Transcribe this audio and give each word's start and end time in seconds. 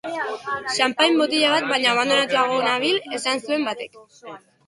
Xanpain 0.77 1.17
botila 1.19 1.51
bat 1.55 1.67
baino 1.73 1.91
abandonatuago 1.91 2.57
nabil 2.69 2.97
esango 3.19 3.51
zuen 3.53 3.69
batek. 3.71 4.01